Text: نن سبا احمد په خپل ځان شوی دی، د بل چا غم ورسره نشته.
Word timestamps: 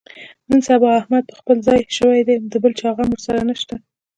نن 0.49 0.59
سبا 0.69 0.89
احمد 1.01 1.23
په 1.29 1.35
خپل 1.39 1.57
ځان 1.65 1.79
شوی 1.97 2.21
دی، 2.27 2.35
د 2.51 2.53
بل 2.63 2.71
چا 2.81 2.89
غم 2.95 3.07
ورسره 3.11 3.39
نشته. 3.49 3.75